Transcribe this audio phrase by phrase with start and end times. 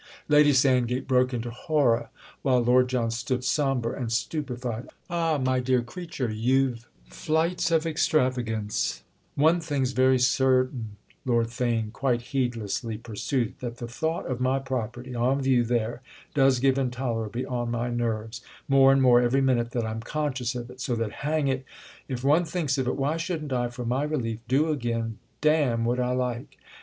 [0.27, 2.09] Lady Sandgate broke into horror
[2.41, 4.89] while Lord John stood sombre and stupefied.
[5.11, 9.03] "Ah, my dear creature, you've flights of extravagance——!"
[9.35, 15.39] "One thing's very certain," Lord Theign quite heedlessly pursued—"that the thought of my property on
[15.43, 16.01] view there
[16.33, 20.71] does give intolerably on my nerves, more and more every minute that I'm conscious of
[20.71, 21.63] it; so that, hang it,
[22.07, 25.99] if one thinks of it, why shouldn't I, for my relief, do again, damme, what
[25.99, 26.57] I like?